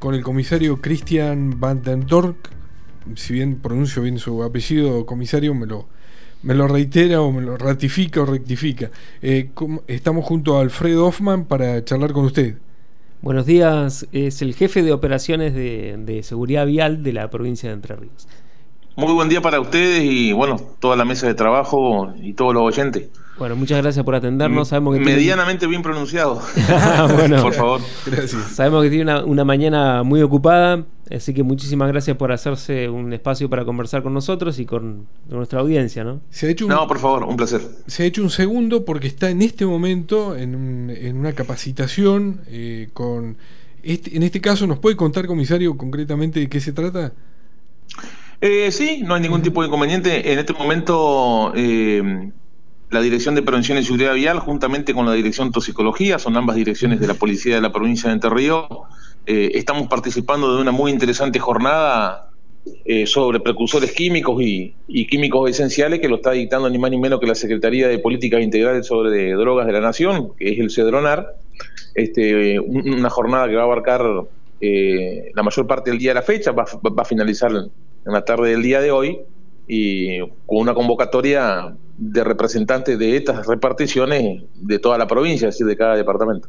Con 0.00 0.14
el 0.14 0.22
comisario 0.24 0.80
Christian 0.80 1.60
Van 1.60 1.80
den 1.80 2.06
Dork, 2.06 2.50
si 3.14 3.34
bien 3.34 3.56
pronuncio 3.60 4.02
bien 4.02 4.18
su 4.18 4.42
apellido, 4.42 5.06
comisario, 5.06 5.54
me 5.54 5.66
lo, 5.66 5.86
me 6.42 6.54
lo 6.54 6.66
reitera 6.66 7.20
o 7.20 7.30
me 7.30 7.40
lo 7.40 7.56
ratifica 7.56 8.22
o 8.22 8.26
rectifica. 8.26 8.90
Eh, 9.20 9.50
estamos 9.86 10.24
junto 10.24 10.58
a 10.58 10.62
Alfredo 10.62 11.06
Hoffman 11.06 11.44
para 11.44 11.84
charlar 11.84 12.12
con 12.12 12.24
usted. 12.24 12.56
Buenos 13.20 13.46
días, 13.46 14.08
es 14.10 14.42
el 14.42 14.54
jefe 14.54 14.82
de 14.82 14.92
operaciones 14.92 15.54
de, 15.54 15.96
de 16.04 16.24
seguridad 16.24 16.66
vial 16.66 17.04
de 17.04 17.12
la 17.12 17.30
provincia 17.30 17.68
de 17.68 17.76
Entre 17.76 17.94
Ríos. 17.94 18.26
Muy 18.94 19.12
buen 19.14 19.28
día 19.30 19.40
para 19.40 19.58
ustedes 19.58 20.04
y 20.04 20.32
bueno, 20.32 20.60
toda 20.78 20.96
la 20.96 21.06
mesa 21.06 21.26
de 21.26 21.34
trabajo 21.34 22.12
y 22.20 22.34
todos 22.34 22.52
los 22.52 22.62
oyentes. 22.62 23.08
Bueno, 23.38 23.56
muchas 23.56 23.80
gracias 23.80 24.04
por 24.04 24.14
atendernos. 24.14 24.68
Sabemos 24.68 24.94
que 24.94 25.00
Medianamente 25.00 25.66
bien 25.66 25.82
pronunciado. 25.82 26.42
bueno, 27.16 27.42
por 27.42 27.54
favor. 27.54 27.80
Gracias. 28.04 28.52
Sabemos 28.52 28.84
que 28.84 28.90
tiene 28.90 29.22
una, 29.22 29.44
mañana 29.44 30.02
muy 30.02 30.20
ocupada, 30.20 30.84
así 31.10 31.32
que 31.32 31.42
muchísimas 31.42 31.88
gracias 31.88 32.18
por 32.18 32.32
hacerse 32.32 32.90
un 32.90 33.12
espacio 33.14 33.48
para 33.48 33.64
conversar 33.64 34.02
con 34.02 34.12
nosotros 34.12 34.58
y 34.58 34.66
con 34.66 35.06
nuestra 35.28 35.60
audiencia, 35.60 36.04
¿no? 36.04 36.20
Se 36.28 36.46
ha 36.46 36.50
hecho 36.50 36.66
no, 36.68 36.86
por 36.86 36.98
favor, 36.98 37.24
un 37.24 37.36
placer. 37.36 37.62
Se 37.86 38.02
ha 38.02 38.06
hecho 38.06 38.22
un 38.22 38.30
segundo 38.30 38.84
porque 38.84 39.06
está 39.06 39.30
en 39.30 39.40
este 39.40 39.64
momento 39.64 40.36
en, 40.36 40.90
en 40.90 41.16
una 41.16 41.32
capacitación 41.32 42.42
eh, 42.48 42.90
con... 42.92 43.38
Este, 43.82 44.16
en 44.16 44.22
este 44.22 44.40
caso, 44.40 44.66
¿nos 44.66 44.78
puede 44.78 44.94
contar, 44.94 45.26
comisario, 45.26 45.76
concretamente 45.76 46.38
de 46.38 46.48
qué 46.48 46.60
se 46.60 46.72
trata? 46.72 47.12
Eh, 48.44 48.72
sí, 48.72 49.04
no 49.06 49.14
hay 49.14 49.20
ningún 49.20 49.40
tipo 49.40 49.62
de 49.62 49.68
inconveniente. 49.68 50.32
En 50.32 50.40
este 50.40 50.52
momento, 50.52 51.52
eh, 51.54 52.28
la 52.90 53.00
Dirección 53.00 53.36
de 53.36 53.42
Prevención 53.42 53.78
y 53.78 53.84
Seguridad 53.84 54.14
Vial, 54.14 54.40
juntamente 54.40 54.92
con 54.94 55.06
la 55.06 55.12
Dirección 55.12 55.48
de 55.48 55.52
Toxicología, 55.52 56.18
son 56.18 56.36
ambas 56.36 56.56
direcciones 56.56 56.98
de 56.98 57.06
la 57.06 57.14
Policía 57.14 57.54
de 57.54 57.60
la 57.60 57.72
provincia 57.72 58.08
de 58.08 58.14
Entre 58.14 58.30
Ríos, 58.30 58.66
eh, 59.26 59.52
estamos 59.54 59.86
participando 59.86 60.56
de 60.56 60.60
una 60.60 60.72
muy 60.72 60.90
interesante 60.90 61.38
jornada 61.38 62.30
sobre 63.06 63.40
precursores 63.40 63.90
químicos 63.92 64.40
y, 64.40 64.74
químicos 65.06 65.50
esenciales 65.50 65.98
que 65.98 66.08
lo 66.08 66.16
está 66.16 66.30
dictando 66.32 66.70
ni 66.70 66.78
más 66.78 66.92
ni 66.92 66.98
menos 66.98 67.18
que 67.18 67.26
la 67.26 67.34
Secretaría 67.34 67.88
de 67.88 67.98
Políticas 67.98 68.40
Integrales 68.40 68.86
sobre 68.86 69.32
Drogas 69.32 69.66
de 69.66 69.72
la 69.72 69.80
Nación, 69.80 70.32
que 70.36 70.52
es 70.52 70.58
el 70.58 70.70
CEDRONAR. 70.70 71.36
Este, 71.94 72.58
una 72.58 73.10
jornada 73.10 73.48
que 73.48 73.54
va 73.54 73.62
a 73.62 73.64
abarcar 73.64 74.04
la 74.60 75.42
mayor 75.42 75.66
parte 75.66 75.90
del 75.90 75.98
día 75.98 76.10
de 76.10 76.14
la 76.14 76.22
fecha, 76.22 76.50
va, 76.52 76.64
va 76.64 77.02
a 77.02 77.04
finalizar 77.04 77.52
en 78.04 78.12
la 78.12 78.24
tarde 78.24 78.50
del 78.50 78.62
día 78.62 78.80
de 78.80 78.90
hoy 78.90 79.20
y 79.66 80.20
con 80.20 80.58
una 80.58 80.74
convocatoria 80.74 81.76
de 81.96 82.24
representantes 82.24 82.98
de 82.98 83.16
estas 83.16 83.46
reparticiones 83.46 84.42
de 84.54 84.78
toda 84.78 84.98
la 84.98 85.06
provincia, 85.06 85.48
es 85.48 85.54
decir, 85.54 85.66
de 85.66 85.76
cada 85.76 85.96
departamento. 85.96 86.48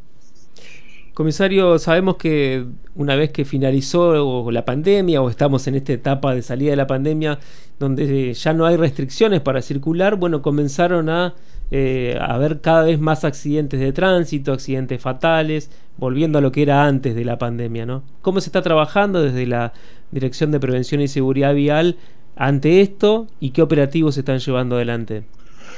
Comisario, 1.13 1.77
sabemos 1.77 2.17
que 2.17 2.65
una 2.95 3.15
vez 3.15 3.31
que 3.31 3.45
finalizó 3.45 4.49
la 4.49 4.65
pandemia 4.65 5.21
o 5.21 5.29
estamos 5.29 5.67
en 5.67 5.75
esta 5.75 5.93
etapa 5.93 6.33
de 6.33 6.41
salida 6.41 6.71
de 6.71 6.75
la 6.75 6.87
pandemia, 6.87 7.37
donde 7.77 8.33
ya 8.33 8.53
no 8.53 8.65
hay 8.65 8.77
restricciones 8.77 9.41
para 9.41 9.61
circular, 9.61 10.15
bueno, 10.15 10.41
comenzaron 10.41 11.09
a 11.09 11.35
eh, 11.69 12.17
haber 12.19 12.61
cada 12.61 12.83
vez 12.83 12.99
más 12.99 13.25
accidentes 13.25 13.79
de 13.79 13.93
tránsito, 13.93 14.53
accidentes 14.53 15.01
fatales, 15.01 15.69
volviendo 15.97 16.39
a 16.39 16.41
lo 16.41 16.51
que 16.51 16.63
era 16.63 16.85
antes 16.85 17.13
de 17.13 17.25
la 17.25 17.37
pandemia, 17.37 17.85
¿no? 17.85 18.03
¿Cómo 18.23 18.41
se 18.41 18.49
está 18.49 18.63
trabajando 18.63 19.21
desde 19.21 19.45
la 19.45 19.73
Dirección 20.11 20.51
de 20.51 20.59
Prevención 20.59 20.99
y 21.01 21.07
Seguridad 21.07 21.53
Vial 21.53 21.97
ante 22.35 22.81
esto 22.81 23.27
y 23.39 23.51
qué 23.51 23.61
operativos 23.61 24.15
se 24.15 24.21
están 24.21 24.39
llevando 24.39 24.77
adelante? 24.77 25.25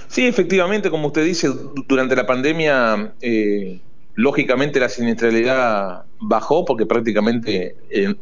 Sí, 0.07 0.25
efectivamente, 0.27 0.89
como 0.89 1.07
usted 1.07 1.25
dice, 1.25 1.49
durante 1.87 2.15
la 2.15 2.25
pandemia, 2.25 3.13
eh, 3.21 3.81
lógicamente 4.15 4.79
la 4.79 4.89
siniestralidad 4.89 6.03
bajó 6.19 6.65
porque 6.65 6.85
prácticamente 6.85 7.75
en 7.89 8.17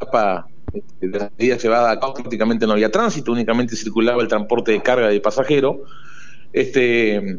este, 0.00 1.06
de 1.06 1.18
la 1.18 1.30
medida 1.38 1.56
llevada 1.56 1.90
a 1.90 2.00
cabo 2.00 2.14
prácticamente 2.14 2.66
no 2.66 2.72
había 2.72 2.90
tránsito, 2.90 3.32
únicamente 3.32 3.76
circulaba 3.76 4.22
el 4.22 4.28
transporte 4.28 4.72
de 4.72 4.82
carga 4.82 5.08
de 5.08 5.20
pasajeros. 5.20 5.76
Este, 6.52 7.38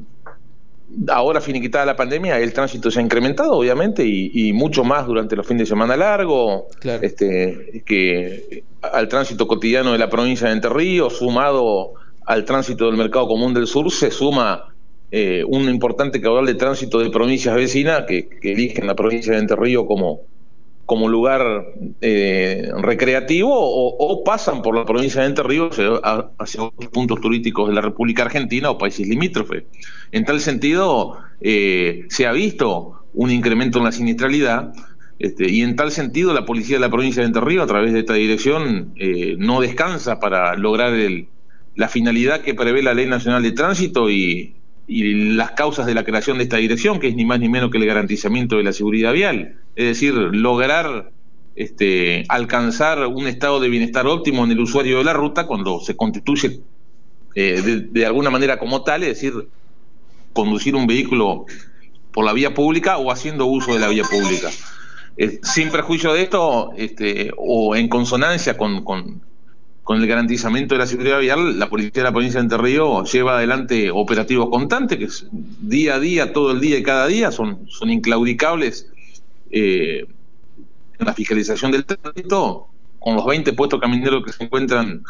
ahora 1.07 1.41
finiquitada 1.41 1.85
la 1.85 1.95
pandemia, 1.95 2.39
el 2.39 2.53
tránsito 2.53 2.91
se 2.91 2.99
ha 2.99 3.03
incrementado, 3.03 3.53
obviamente, 3.53 4.03
y, 4.05 4.53
mucho 4.53 4.83
más 4.83 5.05
durante 5.05 5.35
los 5.35 5.45
fines 5.45 5.61
de 5.61 5.65
semana 5.67 5.97
largo, 5.97 6.67
este, 7.01 7.83
que 7.85 8.63
al 8.81 9.07
tránsito 9.07 9.47
cotidiano 9.47 9.91
de 9.91 9.97
la 9.97 10.09
provincia 10.09 10.47
de 10.47 10.53
Entre 10.53 10.69
Ríos, 10.69 11.17
sumado 11.17 11.93
al 12.25 12.45
tránsito 12.45 12.85
del 12.85 12.97
mercado 12.97 13.27
común 13.27 13.53
del 13.53 13.67
sur, 13.67 13.91
se 13.91 14.11
suma 14.11 14.74
eh, 15.11 15.43
un 15.47 15.69
importante 15.69 16.19
caudal 16.19 16.45
de 16.45 16.55
tránsito 16.55 16.99
de 16.99 17.09
provincias 17.09 17.55
vecinas 17.55 18.03
que, 18.07 18.27
eligen 18.41 18.87
la 18.87 18.95
provincia 18.95 19.33
de 19.33 19.39
Entre 19.39 19.55
Ríos 19.55 19.85
como, 19.87 20.21
como 20.85 21.07
lugar 21.07 21.65
eh, 22.01 22.69
recreativo 22.81 23.51
o, 23.53 24.23
pasan 24.23 24.61
por 24.61 24.75
la 24.75 24.85
provincia 24.85 25.21
de 25.21 25.27
Entre 25.27 25.43
Ríos 25.43 25.77
hacia, 26.39 26.63
otros 26.63 26.91
puntos 26.91 27.21
turísticos 27.21 27.69
de 27.69 27.75
la 27.75 27.81
República 27.81 28.23
Argentina 28.23 28.69
o 28.69 28.77
países 28.77 29.07
limítrofes. 29.07 29.63
En 30.11 30.25
tal 30.25 30.39
sentido, 30.39 31.17
eh, 31.41 32.05
se 32.09 32.25
ha 32.25 32.31
visto 32.31 33.05
un 33.13 33.31
incremento 33.31 33.77
en 33.77 33.85
la 33.85 33.91
siniestralidad 33.91 34.73
este, 35.17 35.49
y 35.49 35.61
en 35.61 35.75
tal 35.75 35.91
sentido 35.91 36.33
la 36.33 36.45
policía 36.45 36.75
de 36.75 36.81
la 36.81 36.89
provincia 36.89 37.21
de 37.21 37.27
Entre 37.27 37.41
Ríos, 37.41 37.63
a 37.63 37.67
través 37.67 37.93
de 37.93 37.99
esta 37.99 38.13
dirección, 38.13 38.93
eh, 38.97 39.35
no 39.37 39.61
descansa 39.61 40.19
para 40.19 40.55
lograr 40.55 40.93
la 41.75 41.87
finalidad 41.87 42.41
que 42.41 42.53
prevé 42.53 42.83
la 42.83 42.93
Ley 42.93 43.07
Nacional 43.07 43.41
de 43.43 43.51
Tránsito 43.51 44.09
y, 44.09 44.54
y 44.87 45.33
las 45.33 45.51
causas 45.51 45.85
de 45.85 45.95
la 45.95 46.03
creación 46.03 46.37
de 46.37 46.43
esta 46.43 46.57
dirección, 46.57 46.99
que 46.99 47.07
es 47.07 47.15
ni 47.15 47.25
más 47.25 47.39
ni 47.39 47.49
menos 47.49 47.71
que 47.71 47.77
el 47.77 47.85
garantizamiento 47.85 48.57
de 48.57 48.63
la 48.63 48.73
seguridad 48.73 49.13
vial. 49.13 49.55
Es 49.75 49.85
decir, 49.85 50.13
lograr 50.13 51.11
este, 51.55 52.25
alcanzar 52.29 53.07
un 53.07 53.27
estado 53.27 53.59
de 53.59 53.69
bienestar 53.69 54.05
óptimo 54.07 54.43
en 54.43 54.51
el 54.51 54.59
usuario 54.59 54.99
de 54.99 55.03
la 55.03 55.13
ruta 55.13 55.47
cuando 55.47 55.79
se 55.79 55.95
constituye 55.95 56.59
eh, 57.33 57.87
de, 57.89 58.05
alguna 58.05 58.29
manera 58.29 58.59
como 58.59 58.83
tal, 58.83 59.03
es 59.03 59.09
decir, 59.09 59.33
conducir 60.33 60.75
un 60.75 60.85
vehículo 60.85 61.45
por 62.11 62.25
la 62.25 62.33
vía 62.33 62.53
pública 62.53 62.97
o 62.97 63.11
haciendo 63.11 63.45
uso 63.45 63.73
de 63.73 63.79
la 63.79 63.89
vía 63.89 64.03
pública. 64.03 64.49
sin 65.41 65.71
perjuicio 65.71 66.13
de 66.13 66.23
esto, 66.23 66.71
este, 66.77 67.31
o 67.37 67.75
en 67.75 67.89
consonancia 67.89 68.55
con, 68.55 68.83
con 68.83 69.21
el 69.93 70.07
garantizamiento 70.07 70.73
de 70.73 70.79
la 70.79 70.87
seguridad 70.87 71.19
vial, 71.19 71.59
la 71.59 71.69
policía 71.69 71.91
de 71.93 72.03
la 72.03 72.11
provincia 72.11 72.39
de 72.39 72.45
Entre 72.45 72.57
Ríos 72.57 73.11
lleva 73.11 73.37
adelante 73.37 73.91
operativos 73.91 74.49
constantes, 74.49 74.97
que 74.97 75.05
es 75.05 75.27
día 75.31 75.95
a 75.95 75.99
día, 75.99 76.33
todo 76.33 76.51
el 76.51 76.59
día 76.59 76.79
y 76.79 76.83
cada 76.83 77.05
día, 77.05 77.31
son, 77.31 77.69
son 77.69 77.91
inclaudicables 77.91 78.89
eh, 79.51 80.07
en 80.97 81.05
la 81.05 81.13
fiscalización 81.13 81.71
del 81.71 81.85
tránsito, 81.85 82.67
con 82.99 83.15
los 83.15 83.25
20 83.25 83.53
puestos 83.53 83.79
camineros 83.79 84.23
que 84.25 84.31
se 84.31 84.43
encuentran 84.43 85.03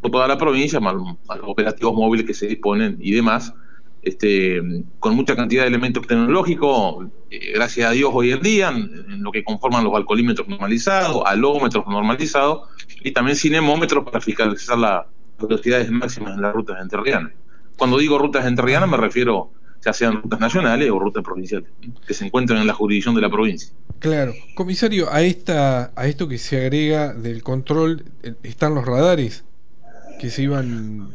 por 0.00 0.10
toda 0.10 0.26
la 0.26 0.36
provincia, 0.36 0.80
más, 0.80 0.94
los 0.94 1.16
operativos 1.42 1.94
móviles 1.94 2.26
que 2.26 2.34
se 2.34 2.48
disponen 2.48 2.98
y 3.00 3.12
demás, 3.12 3.54
este, 4.02 4.60
con 4.98 5.16
mucha 5.16 5.36
cantidad 5.36 5.62
de 5.62 5.68
elementos 5.68 6.06
tecnológicos, 6.06 7.06
eh, 7.30 7.52
gracias 7.54 7.90
a 7.90 7.92
Dios 7.92 8.10
hoy 8.12 8.32
en 8.32 8.42
día, 8.42 8.68
en, 8.68 9.22
lo 9.22 9.32
que 9.32 9.44
conforman 9.44 9.84
los 9.84 9.94
alcoholímetros 9.94 10.48
normalizados, 10.48 11.22
alómetros 11.26 11.86
normalizados, 11.86 12.68
y 13.02 13.12
también 13.12 13.36
cinemómetros 13.36 14.04
para 14.04 14.20
fiscalizar 14.20 14.78
las 14.78 15.06
velocidades 15.40 15.90
máximas 15.90 16.34
en 16.34 16.42
las 16.42 16.54
rutas 16.54 16.80
enterrianas. 16.80 17.32
Cuando 17.76 17.98
digo 17.98 18.18
rutas 18.18 18.46
enterrianas 18.46 18.88
me 18.88 18.96
refiero 18.96 19.52
ya 19.84 19.92
sean 19.92 20.22
rutas 20.22 20.40
nacionales 20.40 20.90
o 20.90 20.98
rutas 20.98 21.22
provinciales, 21.22 21.68
que 22.06 22.14
se 22.14 22.26
encuentran 22.26 22.60
en 22.60 22.66
la 22.66 22.74
jurisdicción 22.74 23.14
de 23.14 23.20
la 23.20 23.30
provincia. 23.30 23.72
Claro. 23.98 24.32
Comisario, 24.54 25.12
a 25.12 25.22
esta 25.22 25.92
a 25.94 26.06
esto 26.06 26.28
que 26.28 26.38
se 26.38 26.60
agrega 26.60 27.14
del 27.14 27.42
control, 27.42 28.04
eh, 28.22 28.34
¿están 28.42 28.74
los 28.74 28.84
radares 28.84 29.44
que 30.18 30.30
se 30.30 30.42
iban 30.42 31.14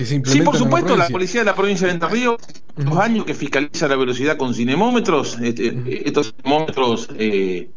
que 0.00 0.06
se 0.06 0.22
Sí, 0.24 0.40
por 0.40 0.56
supuesto, 0.56 0.96
la, 0.96 1.08
policía 1.08 1.42
de 1.42 1.44
la 1.44 1.54
provincia 1.54 1.86
de 1.86 1.92
Entre 1.92 2.08
Ríos, 2.08 2.36
los 2.76 2.96
años 2.96 3.26
que 3.26 3.34
fiscaliza 3.34 3.86
la 3.86 3.96
velocidad 3.96 4.38
con 4.38 4.54
cinemómetros, 4.54 5.38
este, 5.42 6.08
estos 6.08 6.34
cinemómetros 6.34 7.10
eh, 7.18 7.68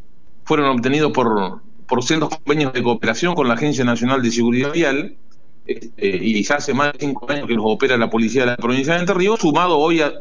fueron 0.46 0.70
obtenidos 0.70 1.12
por 1.12 1.62
por 1.86 2.02
sendos 2.02 2.30
convenios 2.30 2.72
de 2.74 2.82
cooperación 2.82 3.36
con 3.36 3.48
la 3.48 3.56
Agencia 3.56 3.84
Nacional 3.84 4.22
de 4.22 4.32
Seguridad 4.32 4.72
Vial, 4.72 5.18
este, 5.66 6.18
y 6.18 6.42
ya 6.42 6.56
hace 6.56 6.74
más 6.74 6.94
de 6.94 7.00
cinco 7.00 7.30
años 7.30 7.46
que 7.46 7.54
los 7.54 7.66
opera 7.68 7.98
la 7.98 8.10
policía 8.10 8.44
de 8.44 8.48
la 8.52 8.58
provincia 8.58 8.94
de 8.94 9.02
Entre 9.02 9.16
Ríos, 9.16 9.40
sumado 9.42 9.78
hoy 9.78 10.00
a, 10.00 10.14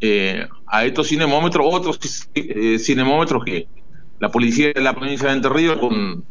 eh, 0.00 0.46
a 0.66 0.84
estos 0.84 1.08
cinemómetros, 1.08 1.66
otros 1.68 2.28
eh, 2.34 2.78
cinemómetros 2.78 3.44
que 3.44 3.66
la 4.20 4.30
policía 4.30 4.72
de 4.72 4.80
la 4.80 4.94
provincia 4.94 5.28
de 5.28 5.34
Entre 5.34 5.50
Ríos, 5.50 5.78
con, 5.78 6.24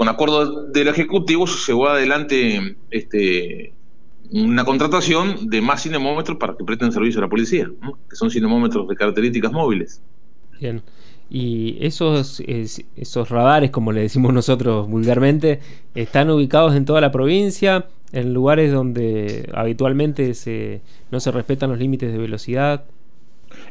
con 0.00 0.08
acuerdo 0.08 0.64
del 0.68 0.88
Ejecutivo, 0.88 1.44
llevó 1.44 1.88
adelante 1.88 2.74
este, 2.90 3.74
una 4.32 4.64
contratación 4.64 5.50
de 5.50 5.60
más 5.60 5.82
cinemómetros 5.82 6.38
para 6.38 6.56
que 6.56 6.64
presten 6.64 6.90
servicio 6.90 7.20
a 7.20 7.24
la 7.24 7.28
policía, 7.28 7.70
que 8.08 8.16
son 8.16 8.30
cinemómetros 8.30 8.88
de 8.88 8.96
características 8.96 9.52
móviles. 9.52 10.00
Bien. 10.58 10.80
Y 11.28 11.76
esos, 11.84 12.40
esos 12.40 13.28
radares, 13.28 13.70
como 13.70 13.92
le 13.92 14.00
decimos 14.00 14.32
nosotros 14.32 14.88
vulgarmente, 14.88 15.60
están 15.94 16.30
ubicados 16.30 16.74
en 16.76 16.86
toda 16.86 17.02
la 17.02 17.12
provincia, 17.12 17.88
en 18.12 18.32
lugares 18.32 18.72
donde 18.72 19.50
habitualmente 19.52 20.32
se, 20.32 20.80
no 21.10 21.20
se 21.20 21.30
respetan 21.30 21.68
los 21.68 21.78
límites 21.78 22.10
de 22.10 22.16
velocidad. 22.16 22.84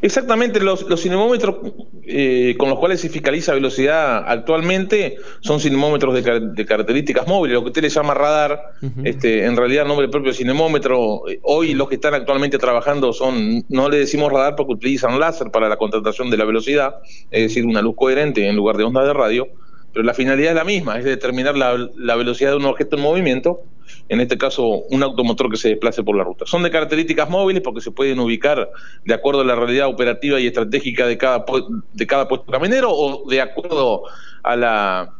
Exactamente, 0.01 0.59
los, 0.59 0.87
los 0.89 1.01
cinemómetros 1.01 1.57
eh, 2.03 2.55
con 2.57 2.69
los 2.69 2.79
cuales 2.79 3.01
se 3.01 3.09
fiscaliza 3.09 3.53
velocidad 3.53 4.23
actualmente 4.25 5.17
son 5.41 5.59
cinemómetros 5.59 6.13
de, 6.13 6.65
características 6.65 7.27
móviles, 7.27 7.55
lo 7.55 7.63
que 7.63 7.67
usted 7.67 7.81
le 7.81 7.89
llama 7.89 8.13
radar, 8.13 8.61
este, 9.03 9.45
en 9.45 9.57
realidad 9.57 9.83
el 9.83 9.89
nombre 9.89 10.07
propio 10.07 10.33
cinemómetro. 10.33 11.21
Hoy 11.43 11.73
los 11.73 11.89
que 11.89 11.95
están 11.95 12.13
actualmente 12.13 12.57
trabajando 12.57 13.11
son, 13.13 13.65
no 13.67 13.89
le 13.89 13.99
decimos 13.99 14.31
radar 14.31 14.55
porque 14.55 14.73
utilizan 14.73 15.19
láser 15.19 15.51
para 15.51 15.67
la 15.67 15.77
contratación 15.77 16.29
de 16.29 16.37
la 16.37 16.45
velocidad, 16.45 16.95
es 17.29 17.43
decir, 17.43 17.65
una 17.65 17.81
luz 17.81 17.95
coherente 17.95 18.47
en 18.47 18.55
lugar 18.55 18.77
de 18.77 18.85
ondas 18.85 19.05
de 19.05 19.13
radio, 19.13 19.47
pero 19.93 20.05
la 20.05 20.13
finalidad 20.13 20.51
es 20.51 20.55
la 20.55 20.63
misma, 20.63 20.97
es 20.97 21.03
determinar 21.05 21.57
la 21.57 22.15
velocidad 22.15 22.51
de 22.51 22.57
un 22.57 22.65
objeto 22.65 22.95
en 22.95 23.01
movimiento 23.01 23.61
en 24.07 24.19
este 24.21 24.37
caso 24.37 24.83
un 24.89 25.03
automotor 25.03 25.49
que 25.49 25.57
se 25.57 25.69
desplace 25.69 26.03
por 26.03 26.15
la 26.15 26.23
ruta. 26.23 26.45
Son 26.45 26.63
de 26.63 26.71
características 26.71 27.29
móviles 27.29 27.61
porque 27.61 27.81
se 27.81 27.91
pueden 27.91 28.19
ubicar 28.19 28.69
de 29.05 29.13
acuerdo 29.13 29.41
a 29.41 29.45
la 29.45 29.55
realidad 29.55 29.87
operativa 29.87 30.39
y 30.39 30.47
estratégica 30.47 31.07
de 31.07 31.17
cada, 31.17 31.45
de 31.93 32.07
cada 32.07 32.27
puesto 32.27 32.51
caminero 32.51 32.91
o 32.91 33.29
de 33.29 33.41
acuerdo 33.41 34.03
a 34.43 34.55
la, 34.55 35.13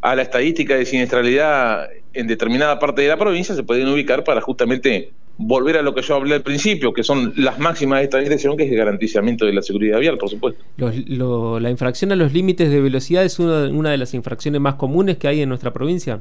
a 0.00 0.14
la 0.14 0.22
estadística 0.22 0.76
de 0.76 0.86
siniestralidad 0.86 1.88
en 2.12 2.26
determinada 2.26 2.78
parte 2.78 3.02
de 3.02 3.08
la 3.08 3.16
provincia, 3.16 3.54
se 3.54 3.62
pueden 3.62 3.88
ubicar 3.88 4.24
para 4.24 4.40
justamente 4.40 5.12
volver 5.42 5.78
a 5.78 5.82
lo 5.82 5.94
que 5.94 6.02
yo 6.02 6.16
hablé 6.16 6.34
al 6.34 6.42
principio, 6.42 6.92
que 6.92 7.02
son 7.02 7.32
las 7.36 7.58
máximas 7.58 8.00
de 8.00 8.04
esta 8.04 8.18
dirección, 8.18 8.56
que 8.56 8.64
es 8.64 8.70
el 8.70 8.76
garantizamiento 8.76 9.46
de 9.46 9.54
la 9.54 9.62
seguridad 9.62 9.98
vial, 9.98 10.18
por 10.18 10.28
supuesto. 10.28 10.62
¿La 10.76 11.70
infracción 11.70 12.12
a 12.12 12.16
los 12.16 12.32
límites 12.34 12.70
de 12.70 12.80
velocidad 12.80 13.24
es 13.24 13.38
una 13.38 13.90
de 13.90 13.96
las 13.96 14.12
infracciones 14.12 14.60
más 14.60 14.74
comunes 14.74 15.16
que 15.16 15.28
hay 15.28 15.40
en 15.40 15.48
nuestra 15.48 15.72
provincia? 15.72 16.20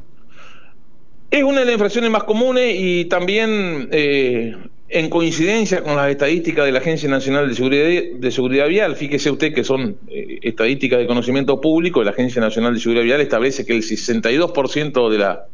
Es 1.31 1.43
una 1.43 1.59
de 1.59 1.65
las 1.65 1.73
infracciones 1.73 2.09
más 2.09 2.23
comunes 2.23 2.75
y 2.75 3.05
también 3.05 3.89
eh, 3.91 4.55
en 4.89 5.09
coincidencia 5.11 5.83
con 5.83 5.95
las 5.95 6.09
estadísticas 6.09 6.65
de 6.65 6.71
la 6.71 6.79
Agencia 6.79 7.07
Nacional 7.07 7.47
de 7.47 7.53
Seguridad, 7.53 8.03
de 8.15 8.31
Seguridad 8.31 8.67
Vial. 8.67 8.95
Fíjese 8.95 9.29
usted 9.29 9.53
que 9.53 9.63
son 9.63 9.97
eh, 10.07 10.39
estadísticas 10.41 10.97
de 10.97 11.05
conocimiento 11.05 11.61
público. 11.61 12.03
La 12.03 12.11
Agencia 12.11 12.41
Nacional 12.41 12.73
de 12.73 12.79
Seguridad 12.79 13.03
Vial 13.03 13.21
establece 13.21 13.63
que 13.63 13.73
el 13.73 13.83
62% 13.83 15.09
de, 15.09 15.17
la, 15.19 15.45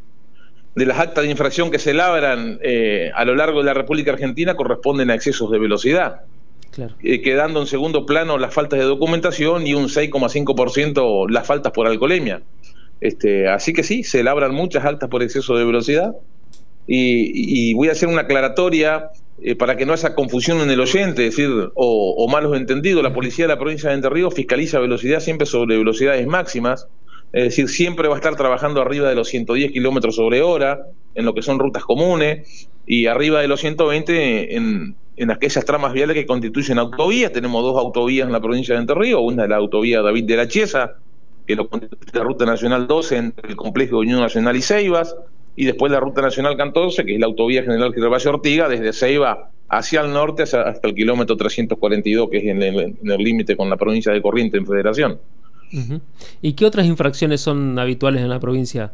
de 0.75 0.85
las 0.85 0.97
actas 0.97 1.25
de 1.25 1.31
infracción 1.31 1.69
que 1.69 1.79
se 1.79 1.93
labran 1.93 2.57
eh, 2.63 3.11
a 3.13 3.25
lo 3.25 3.35
largo 3.35 3.59
de 3.59 3.65
la 3.65 3.73
República 3.73 4.13
Argentina 4.13 4.55
corresponden 4.55 5.11
a 5.11 5.15
excesos 5.15 5.51
de 5.51 5.59
velocidad. 5.59 6.21
quedando 7.01 7.59
en 7.59 7.67
segundo 7.67 8.05
plano 8.05 8.37
las 8.37 8.53
faltas 8.53 8.79
de 8.79 8.85
documentación 8.85 9.67
y 9.67 9.73
un 9.73 9.89
6,5% 9.89 11.29
las 11.29 11.45
faltas 11.45 11.73
por 11.73 11.85
alcoholemia. 11.85 12.41
Este, 13.01 13.47
así 13.47 13.73
que 13.73 13.83
sí, 13.83 14.03
se 14.03 14.23
labran 14.23 14.53
muchas 14.53 14.85
altas 14.85 15.09
por 15.09 15.23
exceso 15.23 15.55
de 15.55 15.65
velocidad. 15.65 16.15
Y, 16.87 17.73
voy 17.73 17.89
a 17.89 17.93
hacer 17.93 18.09
una 18.09 18.21
aclaratoria 18.21 19.09
eh, 19.41 19.55
para 19.55 19.75
que 19.75 19.85
no 19.85 19.93
haya 19.93 20.13
confusión 20.13 20.61
en 20.61 20.69
el 20.69 20.79
oyente, 20.79 21.25
es 21.25 21.35
decir, 21.35 21.49
o, 21.73 22.27
malos 22.29 22.55
entendidos. 22.55 23.03
La 23.03 23.13
policía 23.13 23.45
de 23.45 23.53
la 23.53 23.59
provincia 23.59 23.89
de 23.89 23.95
Entre 23.95 24.09
Ríos 24.09 24.33
fiscaliza 24.33 24.79
velocidad 24.79 25.19
siempre 25.19 25.47
sobre 25.47 25.77
velocidades 25.77 26.25
máximas, 26.27 26.87
es 27.33 27.43
decir, 27.43 27.67
siempre 27.69 28.07
va 28.07 28.15
a 28.15 28.17
estar 28.17 28.35
trabajando 28.35 28.81
arriba 28.81 29.09
de 29.09 29.15
los 29.15 29.27
110 29.29 29.71
kilómetros 29.71 30.15
sobre 30.15 30.41
hora 30.41 30.85
en 31.15 31.25
lo 31.25 31.33
que 31.33 31.41
son 31.41 31.59
rutas 31.59 31.83
comunes 31.83 32.69
y 32.85 33.07
arriba 33.07 33.41
de 33.41 33.47
los 33.47 33.59
120 33.59 34.55
en, 34.55 34.95
en 35.17 35.31
aquellas 35.31 35.65
tramas 35.65 35.91
viales 35.91 36.15
que 36.15 36.25
constituyen 36.25 36.77
autovías. 36.77 37.31
Tenemos 37.31 37.63
dos 37.63 37.77
autovías 37.77 38.27
en 38.27 38.31
la 38.31 38.39
provincia 38.39 38.75
de 38.75 38.81
Entre 38.81 38.95
Ríos, 38.95 39.21
una 39.23 39.43
es 39.43 39.49
la 39.49 39.57
autovía 39.57 40.01
David 40.01 40.25
de 40.25 40.37
la 40.37 40.47
Chiesa, 40.47 40.97
que 41.45 41.55
lo 41.55 41.67
constituye 41.67 42.11
la 42.13 42.23
Ruta 42.23 42.45
Nacional 42.45 42.87
12 42.87 43.17
entre 43.17 43.49
el 43.49 43.55
complejo 43.55 43.97
de 43.97 44.01
Unión 44.07 44.21
Nacional 44.21 44.55
y 44.55 44.61
Ceibas, 44.61 45.15
y 45.55 45.65
después 45.65 45.91
la 45.91 45.99
Ruta 45.99 46.21
Nacional 46.21 46.57
14, 46.57 47.05
que 47.05 47.13
es 47.13 47.19
la 47.19 47.27
autovía 47.27 47.63
General 47.63 47.93
Gervasio 47.93 48.31
Ortiga, 48.31 48.67
desde 48.67 48.91
Ceiba 48.93 49.49
hacia 49.69 50.01
el 50.01 50.11
norte 50.11 50.43
hasta, 50.43 50.79
el 50.83 50.93
kilómetro 50.93 51.37
342, 51.37 52.29
que 52.29 52.37
es 52.37 52.43
en 52.45 52.61
el 52.61 53.23
límite 53.23 53.55
con 53.55 53.69
la 53.69 53.77
provincia 53.77 54.11
de 54.11 54.21
Corriente 54.21 54.57
en 54.57 54.65
Federación. 54.65 55.19
¿Y 56.41 56.53
qué 56.53 56.65
otras 56.65 56.85
infracciones 56.85 57.41
son 57.41 57.77
habituales 57.79 58.21
en 58.21 58.29
la 58.29 58.39
provincia? 58.39 58.91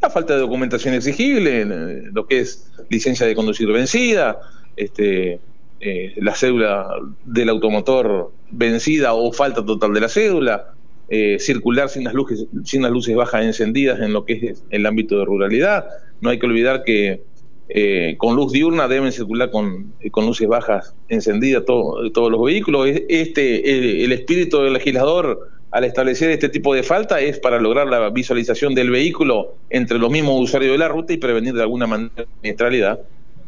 La 0.00 0.10
falta 0.10 0.34
de 0.34 0.40
documentación 0.40 0.94
exigible, 0.94 1.62
eh, 1.62 2.02
lo 2.12 2.26
que 2.26 2.40
es 2.40 2.70
licencia 2.88 3.26
de 3.26 3.34
conducir 3.34 3.68
vencida, 3.68 4.38
este, 4.76 5.40
eh, 5.80 6.14
la 6.16 6.34
cédula 6.34 6.88
del 7.24 7.48
automotor 7.48 8.32
vencida 8.50 9.14
o 9.14 9.32
falta 9.32 9.64
total 9.64 9.92
de 9.92 10.00
la 10.00 10.08
cédula, 10.08 10.75
eh, 11.08 11.36
circular 11.38 11.88
sin 11.88 12.04
las, 12.04 12.14
luces, 12.14 12.46
sin 12.64 12.82
las 12.82 12.90
luces 12.90 13.14
bajas 13.14 13.44
encendidas 13.44 14.00
en 14.00 14.12
lo 14.12 14.24
que 14.24 14.34
es 14.34 14.64
el 14.70 14.86
ámbito 14.86 15.18
de 15.18 15.24
ruralidad. 15.24 15.86
No 16.20 16.30
hay 16.30 16.38
que 16.38 16.46
olvidar 16.46 16.82
que 16.82 17.20
eh, 17.68 18.14
con 18.18 18.36
luz 18.36 18.52
diurna 18.52 18.86
deben 18.86 19.10
circular 19.10 19.50
con, 19.50 19.92
con 20.12 20.26
luces 20.26 20.46
bajas 20.46 20.94
encendidas 21.08 21.64
todos 21.64 22.30
los 22.30 22.42
vehículos. 22.42 22.88
Este, 23.08 24.04
el, 24.04 24.12
espíritu 24.12 24.62
del 24.62 24.72
legislador 24.72 25.48
al 25.70 25.84
establecer 25.84 26.30
este 26.30 26.48
tipo 26.48 26.74
de 26.74 26.82
falta 26.82 27.20
es 27.20 27.38
para 27.38 27.60
lograr 27.60 27.88
la 27.88 28.08
visualización 28.10 28.74
del 28.74 28.90
vehículo 28.90 29.54
entre 29.68 29.98
los 29.98 30.10
mismos 30.10 30.40
usuarios 30.40 30.72
de 30.72 30.78
la 30.78 30.88
ruta 30.88 31.12
y 31.12 31.18
prevenir 31.18 31.54
de 31.54 31.62
alguna 31.62 31.86
manera 31.86 32.12
la 32.16 32.26
siniestralidad 32.40 33.00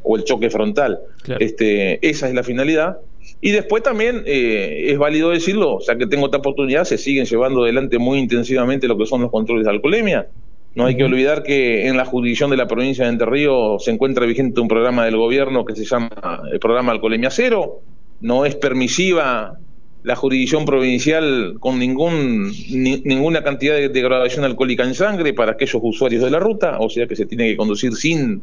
o 0.03 0.17
el 0.17 0.25
choque 0.25 0.51
frontal. 0.51 1.01
Este, 1.39 2.07
esa 2.07 2.29
es 2.29 2.35
la 2.35 2.43
finalidad. 2.43 2.99
Y 3.41 3.53
después 3.53 3.83
también 3.83 4.23
eh, 4.27 4.87
es 4.89 4.99
válido 4.99 5.31
decirlo, 5.31 5.77
o 5.77 5.81
sea 5.81 5.97
que 5.97 6.07
tengo 6.07 6.27
esta 6.27 6.39
oportunidad, 6.39 6.85
se 6.85 6.99
siguen 6.99 7.25
llevando 7.25 7.63
adelante 7.63 7.99
muy 7.99 8.19
intensivamente 8.19 8.89
lo 8.89 8.99
que 8.99 9.07
son 9.07 9.23
los 9.23 9.31
controles 9.31 9.65
de 9.65 9.71
alcoholemia. 9.71 10.29
No 10.75 10.87
hay 10.87 10.97
que 10.97 11.05
olvidar 11.05 11.43
que 11.43 11.89
en 11.89 11.97
la 11.97 12.05
jurisdicción 12.05 12.51
de 12.51 12.57
la 12.57 12.69
provincia 12.69 13.05
de 13.05 13.11
Entre 13.11 13.27
Ríos 13.27 13.85
se 13.85 13.91
encuentra 13.91 14.27
vigente 14.27 14.61
un 14.61 14.69
programa 14.69 15.05
del 15.05 15.17
gobierno 15.17 15.65
que 15.65 15.75
se 15.75 15.85
llama 15.85 16.11
el 16.53 16.61
programa 16.61 16.93
Alcoholemia 16.93 17.31
Cero. 17.31 17.81
No 18.21 18.45
es 18.45 18.55
permisiva 18.55 19.59
la 20.03 20.15
jurisdicción 20.15 20.65
provincial 20.65 21.57
con 21.59 21.79
ningún 21.79 22.53
ninguna 22.71 23.43
cantidad 23.43 23.75
de 23.75 23.89
degradación 23.89 24.45
alcohólica 24.45 24.85
en 24.85 24.95
sangre 24.95 25.35
para 25.35 25.53
aquellos 25.53 25.81
usuarios 25.83 26.23
de 26.23 26.31
la 26.31 26.39
ruta, 26.39 26.79
o 26.79 26.89
sea 26.89 27.07
que 27.07 27.17
se 27.17 27.27
tiene 27.27 27.49
que 27.49 27.57
conducir 27.57 27.95
sin, 27.95 28.43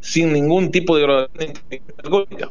sin 0.00 0.32
ningún 0.32 0.70
tipo 0.70 0.96
de 0.96 1.02
degradación 1.02 1.52
alcohólica. 2.02 2.50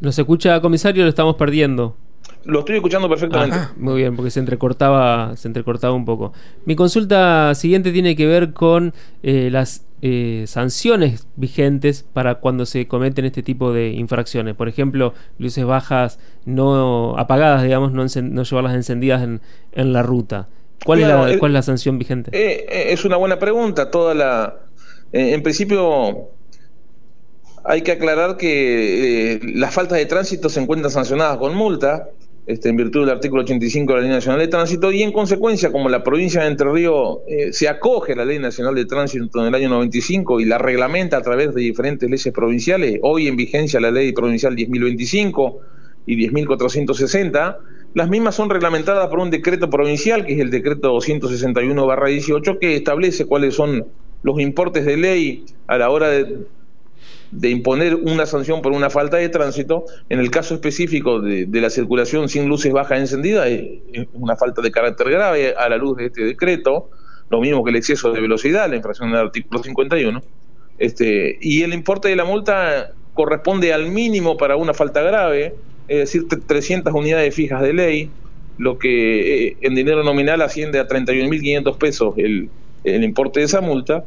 ¿Nos 0.00 0.18
escucha, 0.18 0.60
comisario? 0.60 1.02
Lo 1.02 1.10
estamos 1.10 1.36
perdiendo. 1.36 1.96
Lo 2.44 2.60
estoy 2.60 2.76
escuchando 2.76 3.08
perfectamente. 3.08 3.54
Ah, 3.54 3.72
muy 3.76 3.96
bien, 3.96 4.16
porque 4.16 4.30
se 4.30 4.40
entrecortaba, 4.40 5.36
se 5.36 5.46
entrecortaba 5.46 5.92
un 5.92 6.06
poco. 6.06 6.32
Mi 6.64 6.74
consulta 6.74 7.54
siguiente 7.54 7.92
tiene 7.92 8.16
que 8.16 8.26
ver 8.26 8.54
con 8.54 8.94
eh, 9.22 9.50
las 9.52 9.84
eh, 10.00 10.44
sanciones 10.46 11.26
vigentes 11.36 12.02
para 12.02 12.36
cuando 12.36 12.64
se 12.64 12.88
cometen 12.88 13.26
este 13.26 13.42
tipo 13.42 13.74
de 13.74 13.90
infracciones. 13.90 14.54
Por 14.54 14.68
ejemplo, 14.68 15.12
luces 15.38 15.66
bajas 15.66 16.18
no 16.46 17.18
apagadas, 17.18 17.62
digamos, 17.62 17.92
no, 17.92 18.06
no 18.22 18.42
llevarlas 18.42 18.74
encendidas 18.74 19.22
en, 19.22 19.42
en, 19.72 19.92
la 19.92 20.02
ruta. 20.02 20.48
¿Cuál, 20.86 21.00
es 21.00 21.08
la, 21.08 21.38
¿Cuál 21.38 21.52
es 21.52 21.54
la 21.54 21.62
sanción 21.62 21.98
vigente? 21.98 22.30
Eh, 22.32 22.90
es 22.90 23.04
una 23.04 23.18
buena 23.18 23.38
pregunta. 23.38 23.90
Toda 23.90 24.14
la, 24.14 24.60
en 25.12 25.42
principio 25.42 26.30
hay 27.64 27.82
que 27.82 27.92
aclarar 27.92 28.36
que 28.36 29.34
eh, 29.34 29.40
las 29.54 29.74
faltas 29.74 29.98
de 29.98 30.06
tránsito 30.06 30.48
se 30.48 30.60
encuentran 30.60 30.90
sancionadas 30.90 31.38
con 31.38 31.54
multa, 31.54 32.08
este, 32.46 32.70
en 32.70 32.76
virtud 32.76 33.00
del 33.00 33.10
artículo 33.10 33.42
85 33.42 33.92
de 33.92 33.98
la 33.98 34.02
Ley 34.02 34.14
Nacional 34.14 34.40
de 34.40 34.48
Tránsito, 34.48 34.90
y 34.90 35.02
en 35.02 35.12
consecuencia, 35.12 35.70
como 35.70 35.88
la 35.88 36.02
provincia 36.02 36.42
de 36.42 36.48
Entre 36.48 36.70
Ríos 36.70 37.18
eh, 37.28 37.52
se 37.52 37.68
acoge 37.68 38.14
a 38.14 38.16
la 38.16 38.24
Ley 38.24 38.38
Nacional 38.38 38.74
de 38.74 38.86
Tránsito 38.86 39.40
en 39.40 39.46
el 39.46 39.54
año 39.54 39.68
95 39.68 40.40
y 40.40 40.46
la 40.46 40.58
reglamenta 40.58 41.18
a 41.18 41.22
través 41.22 41.54
de 41.54 41.60
diferentes 41.60 42.08
leyes 42.08 42.32
provinciales, 42.34 42.98
hoy 43.02 43.28
en 43.28 43.36
vigencia 43.36 43.78
la 43.78 43.90
Ley 43.90 44.12
Provincial 44.12 44.56
10.025 44.56 45.58
y 46.06 46.28
10.460, 46.28 47.56
las 47.92 48.08
mismas 48.08 48.34
son 48.34 48.48
reglamentadas 48.48 49.08
por 49.08 49.18
un 49.18 49.30
decreto 49.30 49.68
provincial, 49.68 50.24
que 50.24 50.34
es 50.34 50.40
el 50.40 50.50
decreto 50.50 50.96
261-18, 50.96 52.58
que 52.58 52.76
establece 52.76 53.26
cuáles 53.26 53.54
son 53.54 53.86
los 54.22 54.40
importes 54.40 54.84
de 54.84 54.96
ley 54.96 55.44
a 55.66 55.78
la 55.78 55.90
hora 55.90 56.08
de 56.08 56.46
de 57.30 57.50
imponer 57.50 57.94
una 57.94 58.26
sanción 58.26 58.60
por 58.60 58.72
una 58.72 58.90
falta 58.90 59.16
de 59.16 59.28
tránsito, 59.28 59.84
en 60.08 60.18
el 60.18 60.30
caso 60.30 60.54
específico 60.54 61.20
de, 61.20 61.46
la 61.52 61.70
circulación 61.70 62.28
sin 62.28 62.48
luces 62.48 62.72
bajas 62.72 62.98
encendidas, 62.98 63.46
es, 63.48 64.06
una 64.12 64.36
falta 64.36 64.62
de 64.62 64.70
carácter 64.70 65.10
grave 65.10 65.54
a 65.54 65.68
la 65.68 65.76
luz 65.76 65.96
de 65.96 66.06
este 66.06 66.24
decreto, 66.24 66.90
lo 67.28 67.40
mismo 67.40 67.62
que 67.62 67.70
el 67.70 67.76
exceso 67.76 68.12
de 68.12 68.20
velocidad, 68.20 68.68
la 68.68 68.76
infracción 68.76 69.10
del 69.12 69.20
artículo 69.20 69.62
51, 69.62 70.22
este, 70.78 71.38
y 71.40 71.62
el 71.62 71.72
importe 71.72 72.08
de 72.08 72.16
la 72.16 72.24
multa 72.24 72.92
corresponde 73.14 73.72
al 73.72 73.90
mínimo 73.90 74.36
para 74.36 74.56
una 74.56 74.74
falta 74.74 75.02
grave, 75.02 75.54
es 75.86 75.98
decir, 75.98 76.26
300 76.28 76.92
unidades 76.92 77.34
fijas 77.34 77.62
de 77.62 77.72
ley, 77.72 78.10
lo 78.58 78.78
que 78.78 79.48
eh, 79.48 79.56
en 79.60 79.74
dinero 79.74 80.02
nominal 80.02 80.42
asciende 80.42 80.80
a 80.80 80.88
31.500 80.88 81.78
pesos 81.78 82.14
el, 82.16 82.50
el 82.84 83.04
importe 83.04 83.40
de 83.40 83.46
esa 83.46 83.60
multa, 83.60 84.04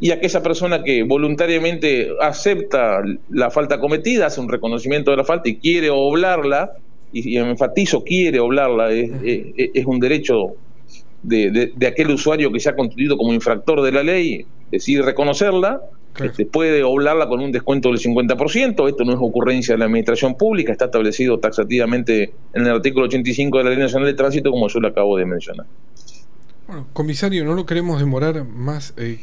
y 0.00 0.10
aquella 0.10 0.42
persona 0.42 0.82
que 0.82 1.02
voluntariamente 1.02 2.08
acepta 2.20 3.02
la 3.30 3.50
falta 3.50 3.78
cometida, 3.78 4.26
hace 4.26 4.40
un 4.40 4.48
reconocimiento 4.48 5.10
de 5.10 5.16
la 5.18 5.24
falta 5.24 5.48
y 5.48 5.56
quiere 5.56 5.90
oblarla, 5.90 6.72
y, 7.12 7.36
enfatizo, 7.36 8.02
quiere 8.02 8.40
oblarla, 8.40 8.90
es, 8.90 9.10
es, 9.22 9.86
un 9.86 10.00
derecho 10.00 10.54
de, 11.22 11.72
de, 11.74 11.86
aquel 11.86 12.10
usuario 12.10 12.50
que 12.50 12.58
se 12.58 12.68
ha 12.68 12.74
constituido 12.74 13.16
como 13.16 13.32
infractor 13.32 13.82
de 13.82 13.92
la 13.92 14.02
ley, 14.02 14.44
decide 14.70 15.02
reconocerla, 15.02 15.80
Este, 16.22 16.46
puede 16.46 16.84
oblarla 16.84 17.26
con 17.26 17.40
un 17.40 17.50
descuento 17.50 17.88
del 17.88 17.98
50%, 17.98 18.88
esto 18.88 19.04
no 19.04 19.12
es 19.12 19.18
ocurrencia 19.20 19.74
de 19.74 19.78
la 19.78 19.86
administración 19.86 20.36
pública, 20.36 20.70
está 20.70 20.84
establecido 20.84 21.38
taxativamente 21.40 22.32
en 22.52 22.66
el 22.66 22.72
artículo 22.72 23.06
85 23.06 23.58
de 23.58 23.64
la 23.64 23.70
Ley 23.70 23.78
Nacional 23.80 24.06
de 24.06 24.14
Tránsito, 24.14 24.50
como 24.50 24.68
yo 24.68 24.80
le 24.80 24.88
acabo 24.88 25.16
de 25.16 25.24
mencionar. 25.24 25.66
Bueno, 26.66 26.86
comisario, 26.92 27.44
no 27.44 27.54
lo 27.54 27.66
queremos 27.66 28.00
demorar 28.00 28.44
más. 28.44 28.94
Eh, 28.96 29.20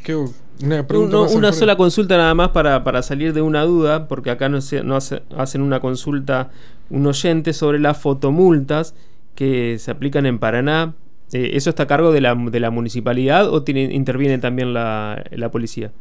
una 0.63 0.85
pregunta 0.85 1.17
Una 1.21 1.51
sola 1.51 1.75
consulta 1.75 2.17
nada 2.17 2.35
más 2.35 2.49
para, 2.49 2.83
para, 2.83 3.01
salir 3.01 3.33
de 3.33 3.41
una 3.41 3.63
duda, 3.63 4.07
porque 4.07 4.29
acá 4.29 4.47
no, 4.47 4.61
se, 4.61 4.83
no 4.83 4.97
hacen 4.97 5.61
una 5.61 5.79
consulta 5.79 6.51
un 6.91 7.07
oyente 7.07 7.53
sobre 7.53 7.79
las 7.79 7.97
fotomultas 7.99 8.93
que 9.33 9.79
se 9.79 9.89
aplican 9.89 10.25
en 10.25 10.37
Paraná. 10.37 10.93
Eh, 11.33 11.51
¿Eso 11.53 11.69
está 11.69 11.83
a 11.83 11.87
cargo 11.87 12.11
de 12.11 12.21
la, 12.21 12.35
de 12.35 12.59
la 12.59 12.69
municipalidad 12.69 13.49
o 13.49 13.63
tiene, 13.63 13.83
interviene 13.83 14.37
también 14.37 14.73
la, 14.73 15.23
la 15.31 15.49
policía? 15.49 15.91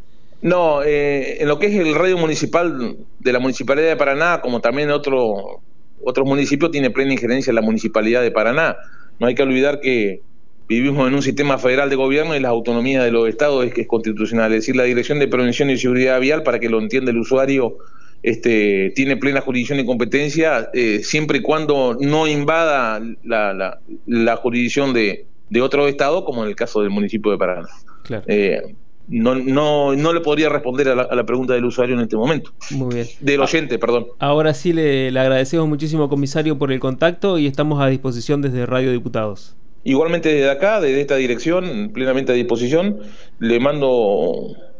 No, 0.42 0.82
eh, 0.82 1.42
en 1.42 1.48
lo 1.48 1.58
que 1.58 1.66
es 1.66 1.74
el 1.74 1.94
radio 1.94 2.16
municipal 2.16 2.96
de 3.18 3.32
la 3.32 3.38
Municipalidad 3.38 3.88
de 3.88 3.96
Paraná, 3.96 4.40
como 4.40 4.60
también 4.60 4.90
otro, 4.90 5.60
otros 6.02 6.26
municipios, 6.26 6.70
tiene 6.70 6.90
plena 6.90 7.12
injerencia 7.12 7.52
la 7.52 7.60
Municipalidad 7.60 8.22
de 8.22 8.30
Paraná. 8.30 8.76
No 9.18 9.26
hay 9.26 9.34
que 9.34 9.42
olvidar 9.42 9.80
que 9.80 10.22
vivimos 10.70 11.08
en 11.08 11.14
un 11.16 11.22
sistema 11.22 11.58
federal 11.58 11.90
de 11.90 11.96
gobierno 11.96 12.36
y 12.36 12.38
la 12.38 12.48
autonomía 12.48 13.02
de 13.02 13.10
los 13.10 13.28
estados 13.28 13.66
es 13.66 13.74
que 13.74 13.80
es 13.80 13.88
constitucional. 13.88 14.52
Es 14.52 14.60
decir, 14.60 14.76
la 14.76 14.84
Dirección 14.84 15.18
de 15.18 15.26
Prevención 15.26 15.68
y 15.68 15.76
Seguridad 15.76 16.20
Vial, 16.20 16.44
para 16.44 16.60
que 16.60 16.68
lo 16.68 16.78
entienda 16.78 17.10
el 17.10 17.18
usuario, 17.18 17.78
este, 18.22 18.92
tiene 18.94 19.16
plena 19.16 19.40
jurisdicción 19.40 19.80
y 19.80 19.84
competencia 19.84 20.70
eh, 20.72 21.00
siempre 21.02 21.38
y 21.38 21.42
cuando 21.42 21.96
no 22.00 22.28
invada 22.28 23.02
la, 23.24 23.80
la, 24.06 24.36
jurisdicción 24.36 24.92
de, 24.92 25.26
de, 25.48 25.60
otro 25.60 25.88
estado, 25.88 26.24
como 26.24 26.44
en 26.44 26.50
el 26.50 26.54
caso 26.54 26.82
del 26.82 26.90
municipio 26.90 27.32
de 27.32 27.38
Paraná. 27.38 27.68
Claro. 28.04 28.22
Eh, 28.28 28.76
no, 29.08 29.34
no, 29.34 29.96
no 29.96 30.12
le 30.12 30.20
podría 30.20 30.48
responder 30.50 30.90
a 30.90 30.94
la, 30.94 31.26
pregunta 31.26 31.52
del 31.52 31.64
usuario 31.64 31.96
en 31.96 32.02
este 32.02 32.16
momento. 32.16 32.52
Muy 32.70 32.94
bien. 32.94 33.06
Del 33.18 33.40
oyente, 33.40 33.76
perdón. 33.76 34.06
Ahora 34.20 34.54
sí 34.54 34.72
le, 34.72 35.08
agradecemos 35.08 35.66
muchísimo, 35.66 36.08
comisario, 36.08 36.56
por 36.58 36.70
el 36.70 36.78
contacto 36.78 37.38
y 37.38 37.48
estamos 37.48 37.82
a 37.82 37.88
disposición 37.88 38.40
desde 38.40 38.66
Radio 38.66 38.92
Diputados. 38.92 39.56
Igualmente 39.84 40.28
desde 40.28 40.50
acá, 40.50 40.80
desde 40.80 41.00
esta 41.00 41.16
dirección, 41.16 41.90
plenamente 41.94 42.32
a 42.32 42.34
disposición, 42.34 43.00
le 43.38 43.60
mando 43.60 43.88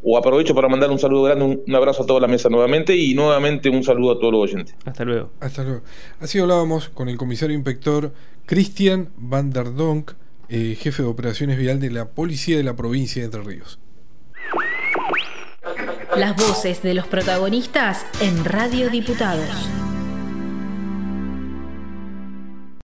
o 0.02 0.16
aprovecho 0.19 0.54
para 0.54 0.69
mandar 0.69 0.90
un 0.90 0.99
saludo 0.99 1.25
grande, 1.25 1.62
un, 1.66 1.75
abrazo 1.75 2.02
a 2.02 2.07
toda 2.07 2.21
la 2.21 2.26
mesa 2.26 2.49
nuevamente 2.49 2.97
y 2.97 3.14
nuevamente 3.14 3.69
un 3.69 3.85
saludo 3.85 4.12
a 4.12 4.19
todos 4.19 4.33
los 4.33 4.42
oyentes. 4.42 4.75
Hasta 4.85 5.04
luego. 5.04 5.30
Hasta 5.40 5.62
luego. 5.62 5.83
Así 6.21 6.38
hablábamos 6.38 6.88
con 6.88 7.09
el 7.09 7.16
comisario 7.16 7.54
inspector 7.54 8.12
Cristian 8.47 9.11
van 9.16 9.50
der 9.50 9.75
Donk, 9.75 10.12
eh, 10.49 10.76
jefe 10.78 11.02
de 11.02 11.09
operaciones 11.09 11.59
vial 11.59 11.80
de 11.80 11.90
la 11.90 12.07
Policía 12.07 12.57
de 12.57 12.64
la 12.64 12.75
provincia 12.75 13.23
de 13.23 13.26
Entre 13.26 13.42
Ríos. 13.42 13.78
Las 16.16 16.35
voces 16.37 16.83
de 16.83 16.95
los 16.95 17.07
protagonistas 17.07 18.04
en 18.21 18.45
Radio 18.45 18.90
Diputados. 18.90 19.79